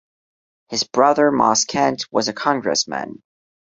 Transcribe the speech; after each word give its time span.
His 0.69 0.83
brother 0.83 1.31
Moss 1.31 1.63
Kent 1.65 2.05
was 2.11 2.27
a 2.27 2.33
Congressman. 2.33 3.21